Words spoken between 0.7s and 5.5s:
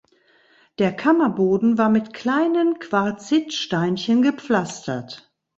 Der Kammerboden war mit kleinen Quarzitsteinchen gepflastert.